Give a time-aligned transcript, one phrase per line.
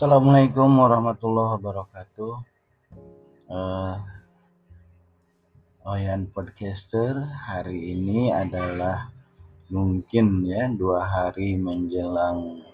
[0.00, 2.32] Assalamualaikum warahmatullahi wabarakatuh.
[3.52, 4.00] Uh,
[5.92, 9.12] Oyan Podcaster hari ini adalah
[9.68, 12.64] mungkin ya dua hari menjelang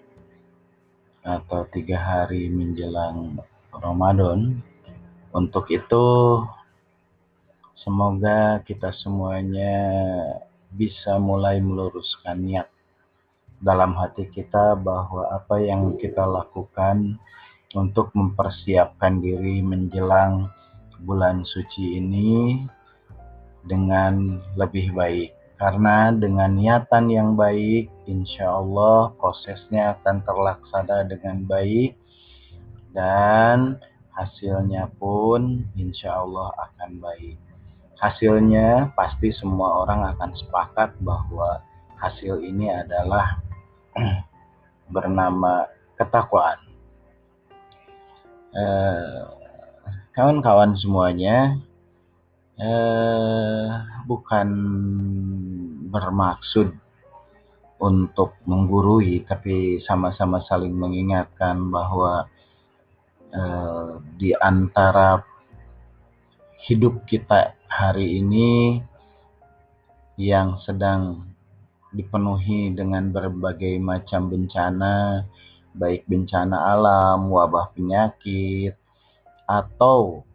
[1.19, 3.35] atau tiga hari menjelang
[3.75, 4.63] Ramadan.
[5.35, 6.07] Untuk itu
[7.75, 9.75] semoga kita semuanya
[10.71, 12.71] bisa mulai meluruskan niat
[13.57, 17.17] dalam hati kita bahwa apa yang kita lakukan
[17.73, 20.47] untuk mempersiapkan diri menjelang
[21.03, 22.63] bulan suci ini
[23.67, 25.35] dengan lebih baik.
[25.57, 31.97] Karena dengan niatan yang baik, insya Allah prosesnya akan terlaksana dengan baik
[32.93, 33.81] dan
[34.13, 37.37] hasilnya pun insya Allah akan baik.
[37.97, 41.57] Hasilnya pasti semua orang akan sepakat bahwa
[41.97, 43.41] hasil ini adalah
[44.87, 45.67] bernama
[45.99, 46.59] ketakwaan.
[48.57, 49.21] Eh,
[50.15, 51.59] kawan-kawan semuanya,
[52.57, 53.67] eh,
[54.09, 54.49] bukan
[55.91, 56.73] bermaksud
[57.77, 62.25] untuk menggurui, tapi sama-sama saling mengingatkan bahwa
[63.29, 65.21] eh, di antara
[66.65, 68.81] hidup kita hari ini
[70.17, 71.29] yang sedang
[71.91, 75.23] dipenuhi dengan berbagai macam bencana,
[75.77, 78.75] baik bencana alam, wabah penyakit,
[79.47, 80.27] atau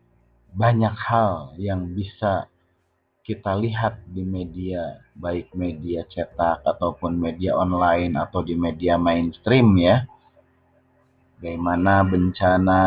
[0.53, 2.49] banyak hal yang bisa
[3.23, 10.03] kita lihat di media, baik media cetak ataupun media online atau di media mainstream ya.
[11.39, 12.83] Bagaimana bencana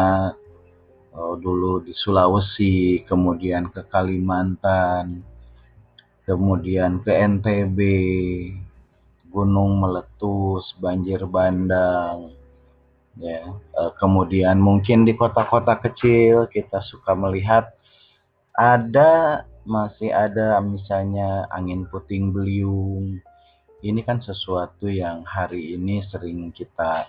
[1.16, 5.24] oh, dulu di Sulawesi, kemudian ke Kalimantan,
[6.26, 7.80] kemudian ke NTB,
[9.30, 12.34] gunung meletus, banjir bandang,
[13.22, 13.46] ya.
[13.54, 17.72] E, kemudian mungkin di kota-kota kecil kita suka melihat
[18.58, 23.22] ada masih ada misalnya angin puting beliung.
[23.86, 27.06] Ini kan sesuatu yang hari ini sering kita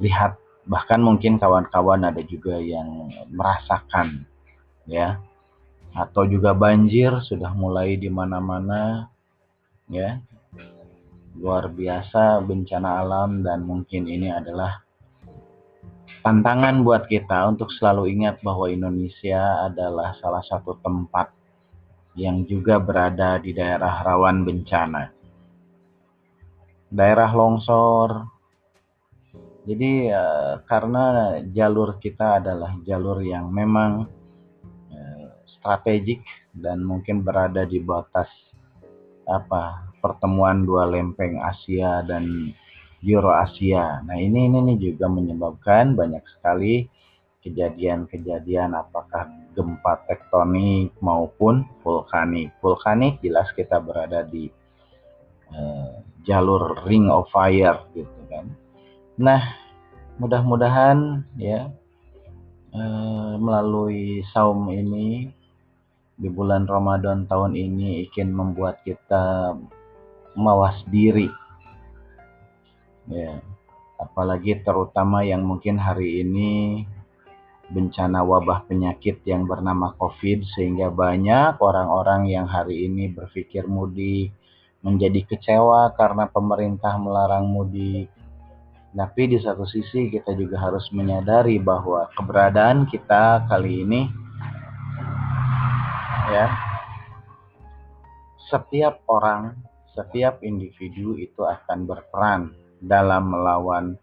[0.00, 4.24] lihat, bahkan mungkin kawan-kawan ada juga yang merasakan,
[4.88, 5.20] ya
[5.94, 9.06] atau juga banjir sudah mulai di mana-mana
[9.86, 10.18] ya
[11.38, 14.82] luar biasa bencana alam dan mungkin ini adalah
[16.24, 21.30] tantangan buat kita untuk selalu ingat bahwa Indonesia adalah salah satu tempat
[22.14, 25.10] yang juga berada di daerah rawan bencana.
[26.94, 28.10] Daerah longsor.
[29.66, 34.06] Jadi uh, karena jalur kita adalah jalur yang memang
[35.64, 36.20] strategik
[36.52, 38.28] dan mungkin berada di batas
[39.24, 42.52] apa pertemuan dua lempeng Asia dan
[43.00, 44.04] Eurasia.
[44.04, 46.84] Nah ini ini, ini juga menyebabkan banyak sekali
[47.40, 52.52] kejadian-kejadian apakah gempa tektonik maupun vulkanik.
[52.60, 54.52] Vulkanik jelas kita berada di
[55.48, 58.52] uh, jalur ring of fire gitu kan.
[59.16, 59.40] Nah
[60.20, 61.72] mudah-mudahan ya
[62.76, 65.32] uh, melalui saum ini
[66.14, 69.54] di bulan Ramadan tahun ini ingin membuat kita
[70.38, 71.26] mawas diri.
[73.10, 73.42] Ya,
[73.98, 76.82] apalagi terutama yang mungkin hari ini
[77.68, 84.32] bencana wabah penyakit yang bernama Covid sehingga banyak orang-orang yang hari ini berpikir mudik
[84.84, 88.12] menjadi kecewa karena pemerintah melarang mudik.
[88.94, 94.23] Tapi di satu sisi kita juga harus menyadari bahwa keberadaan kita kali ini
[96.34, 96.50] ya
[98.50, 99.54] setiap orang
[99.94, 102.50] setiap individu itu akan berperan
[102.82, 103.94] dalam melawan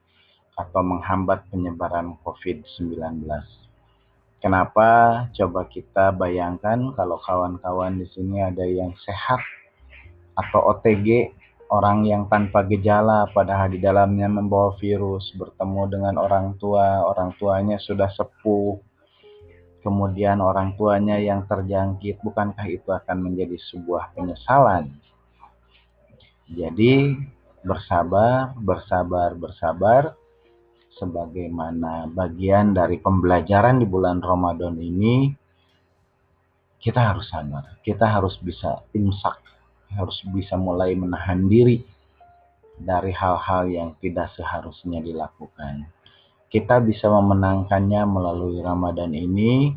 [0.56, 3.28] atau menghambat penyebaran COVID-19.
[4.42, 4.90] Kenapa?
[5.36, 9.44] Coba kita bayangkan kalau kawan-kawan di sini ada yang sehat
[10.34, 11.36] atau OTG,
[11.70, 17.78] orang yang tanpa gejala padahal di dalamnya membawa virus, bertemu dengan orang tua, orang tuanya
[17.78, 18.82] sudah sepuh,
[19.82, 24.94] kemudian orang tuanya yang terjangkit, bukankah itu akan menjadi sebuah penyesalan?
[26.50, 27.18] Jadi,
[27.66, 30.14] bersabar, bersabar, bersabar,
[30.98, 35.34] sebagaimana bagian dari pembelajaran di bulan Ramadan ini,
[36.82, 39.38] kita harus sabar, kita harus bisa imsak,
[39.94, 41.82] harus bisa mulai menahan diri
[42.82, 45.86] dari hal-hal yang tidak seharusnya dilakukan
[46.52, 49.72] kita bisa memenangkannya melalui Ramadan ini.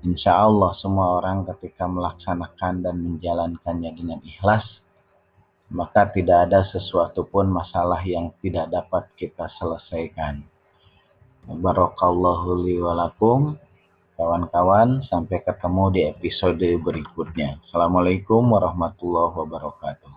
[0.00, 4.64] Insya Allah semua orang ketika melaksanakan dan menjalankannya dengan ikhlas,
[5.68, 10.40] maka tidak ada sesuatu pun masalah yang tidak dapat kita selesaikan.
[11.44, 13.60] Barakallahu li walakum.
[14.16, 17.60] Kawan-kawan, sampai ketemu di episode berikutnya.
[17.68, 20.15] Assalamualaikum warahmatullahi wabarakatuh.